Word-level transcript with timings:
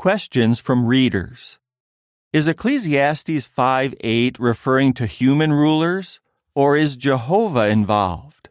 Questions 0.00 0.58
from 0.58 0.86
readers. 0.86 1.58
Is 2.32 2.48
Ecclesiastes 2.48 3.44
5 3.44 3.94
8 4.00 4.38
referring 4.40 4.94
to 4.94 5.04
human 5.04 5.52
rulers, 5.52 6.20
or 6.54 6.74
is 6.74 6.96
Jehovah 6.96 7.68
involved? 7.68 8.48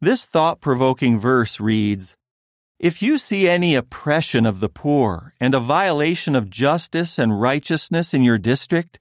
This 0.00 0.24
thought 0.24 0.60
provoking 0.60 1.20
verse 1.20 1.60
reads 1.60 2.16
If 2.80 3.00
you 3.00 3.16
see 3.16 3.48
any 3.48 3.76
oppression 3.76 4.44
of 4.44 4.58
the 4.58 4.68
poor 4.68 5.34
and 5.38 5.54
a 5.54 5.60
violation 5.60 6.34
of 6.34 6.50
justice 6.50 7.16
and 7.16 7.40
righteousness 7.40 8.12
in 8.12 8.24
your 8.24 8.38
district, 8.38 8.98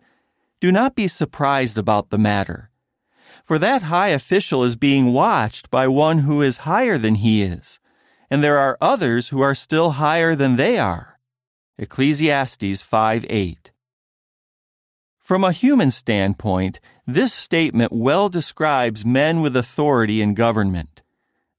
do 0.61 0.71
not 0.71 0.93
be 0.93 1.07
surprised 1.07 1.79
about 1.79 2.11
the 2.11 2.19
matter. 2.19 2.69
For 3.43 3.57
that 3.57 3.89
high 3.89 4.09
official 4.09 4.63
is 4.63 4.75
being 4.75 5.13
watched 5.13 5.71
by 5.71 5.87
one 5.87 6.19
who 6.19 6.43
is 6.43 6.57
higher 6.57 6.99
than 6.99 7.15
he 7.15 7.41
is 7.41 7.79
and 8.29 8.43
there 8.43 8.57
are 8.57 8.77
others 8.81 9.29
who 9.29 9.41
are 9.41 9.55
still 9.55 9.91
higher 9.91 10.35
than 10.35 10.55
they 10.55 10.77
are. 10.77 11.19
Ecclesiastes 11.77 12.81
5 12.81 13.25
8. 13.29 13.71
From 15.19 15.43
a 15.43 15.51
human 15.51 15.91
standpoint, 15.91 16.79
this 17.07 17.33
statement 17.33 17.91
well 17.91 18.29
describes 18.29 19.03
men 19.03 19.41
with 19.41 19.55
authority 19.55 20.21
in 20.21 20.33
government. 20.33 21.01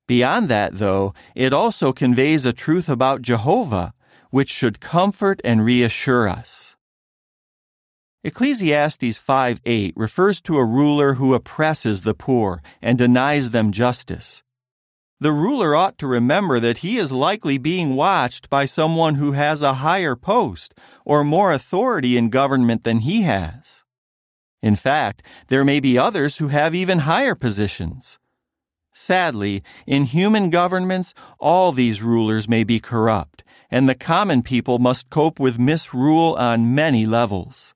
Beyond 0.06 0.48
that, 0.48 0.78
though, 0.78 1.14
it 1.34 1.52
also 1.52 1.92
conveys 1.92 2.46
a 2.46 2.52
truth 2.52 2.88
about 2.88 3.22
Jehovah, 3.22 3.92
which 4.30 4.50
should 4.50 4.80
comfort 4.80 5.40
and 5.44 5.64
reassure 5.64 6.28
us. 6.28 6.76
Ecclesiastes 8.22 9.18
5 9.18 9.60
8 9.64 9.94
refers 9.96 10.40
to 10.42 10.58
a 10.58 10.64
ruler 10.64 11.14
who 11.14 11.34
oppresses 11.34 12.02
the 12.02 12.14
poor 12.14 12.62
and 12.80 12.98
denies 12.98 13.50
them 13.50 13.70
justice. 13.70 14.42
The 15.18 15.32
ruler 15.32 15.74
ought 15.74 15.96
to 15.98 16.06
remember 16.06 16.60
that 16.60 16.78
he 16.78 16.98
is 16.98 17.10
likely 17.10 17.56
being 17.56 17.96
watched 17.96 18.50
by 18.50 18.66
someone 18.66 19.14
who 19.14 19.32
has 19.32 19.62
a 19.62 19.74
higher 19.74 20.14
post 20.14 20.74
or 21.06 21.24
more 21.24 21.52
authority 21.52 22.18
in 22.18 22.28
government 22.28 22.84
than 22.84 22.98
he 22.98 23.22
has. 23.22 23.82
In 24.62 24.76
fact, 24.76 25.22
there 25.48 25.64
may 25.64 25.80
be 25.80 25.96
others 25.96 26.36
who 26.36 26.48
have 26.48 26.74
even 26.74 27.00
higher 27.00 27.34
positions. 27.34 28.18
Sadly, 28.92 29.62
in 29.86 30.04
human 30.04 30.50
governments, 30.50 31.14
all 31.38 31.72
these 31.72 32.02
rulers 32.02 32.48
may 32.48 32.64
be 32.64 32.80
corrupt, 32.80 33.42
and 33.70 33.88
the 33.88 33.94
common 33.94 34.42
people 34.42 34.78
must 34.78 35.10
cope 35.10 35.38
with 35.40 35.58
misrule 35.58 36.34
on 36.34 36.74
many 36.74 37.06
levels. 37.06 37.74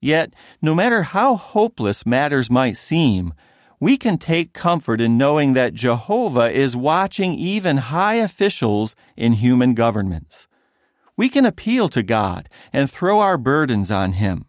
Yet, 0.00 0.32
no 0.62 0.74
matter 0.74 1.02
how 1.02 1.36
hopeless 1.36 2.06
matters 2.06 2.50
might 2.50 2.76
seem, 2.76 3.34
we 3.80 3.96
can 3.96 4.18
take 4.18 4.52
comfort 4.52 5.00
in 5.00 5.16
knowing 5.16 5.52
that 5.54 5.74
Jehovah 5.74 6.50
is 6.50 6.76
watching 6.76 7.34
even 7.34 7.76
high 7.76 8.14
officials 8.14 8.96
in 9.16 9.34
human 9.34 9.74
governments. 9.74 10.48
We 11.16 11.28
can 11.28 11.44
appeal 11.44 11.88
to 11.90 12.02
God 12.02 12.48
and 12.72 12.90
throw 12.90 13.20
our 13.20 13.38
burdens 13.38 13.90
on 13.90 14.12
Him. 14.12 14.46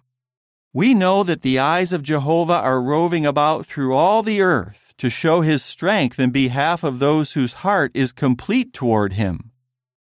We 0.74 0.94
know 0.94 1.24
that 1.24 1.42
the 1.42 1.58
eyes 1.60 1.92
of 1.94 2.04
Jehovah 2.04 2.54
are 2.54 2.82
roving 2.82 3.26
about 3.26 3.66
through 3.66 3.96
all 3.96 4.22
the 4.22 4.42
earth 4.42 4.94
to 5.00 5.10
show 5.10 5.42
His 5.42 5.64
strength 5.64 6.20
in 6.20 6.30
behalf 6.30 6.84
of 6.84 7.00
those 7.00 7.34
whose 7.34 7.54
heart 7.54 7.92
is 7.94 8.12
complete 8.12 8.74
toward 8.74 9.14
Him. 9.14 9.52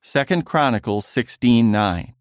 2 0.02 0.44
Chronicles 0.44 1.06
16:9. 1.06 2.14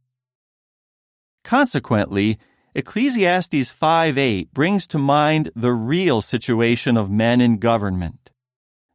Consequently, 1.43 2.39
Ecclesiastes 2.75 3.71
5:8 3.71 4.53
brings 4.53 4.87
to 4.87 4.99
mind 4.99 5.51
the 5.57 5.73
real 5.73 6.21
situation 6.21 6.99
of 6.99 7.11
men 7.11 7.41
in 7.41 7.57
government. 7.57 8.31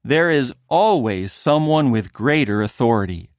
There 0.03 0.29
is 0.29 0.53
always 0.69 1.33
someone 1.33 1.89
with 1.89 2.13
greater 2.13 2.61
authority. 2.61 3.31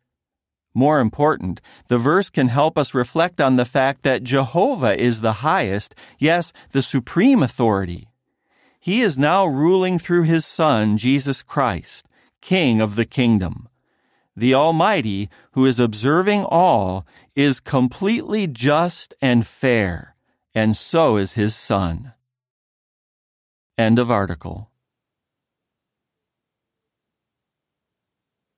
More 0.75 0.99
important, 0.99 1.61
the 1.87 1.99
verse 1.99 2.31
can 2.31 2.49
help 2.49 2.77
us 2.77 2.95
reflect 2.95 3.41
on 3.41 3.55
the 3.55 3.65
fact 3.65 4.03
that 4.03 4.25
Jehovah 4.25 5.01
is 5.01 5.21
the 5.21 5.45
highest, 5.45 5.95
yes, 6.19 6.53
the 6.73 6.83
supreme 6.83 7.41
authority. 7.41 8.09
He 8.81 9.03
is 9.03 9.17
now 9.17 9.47
ruling 9.47 10.01
through 10.01 10.25
his 10.25 10.45
Son, 10.45 10.99
Jesus 10.99 11.45
Christ, 11.45 12.09
King 12.41 12.81
of 12.81 12.97
the 12.97 13.07
kingdom. 13.07 13.69
The 14.35 14.53
Almighty, 14.53 15.31
who 15.53 15.65
is 15.65 15.79
observing 15.79 16.45
all, 16.45 17.07
is 17.37 17.61
completely 17.61 18.49
just 18.49 19.15
and 19.23 19.47
fair 19.47 20.14
and 20.55 20.77
so 20.77 21.17
is 21.17 21.33
his 21.33 21.55
son. 21.55 22.13
End 23.77 23.99
of 23.99 24.11
article. 24.11 24.71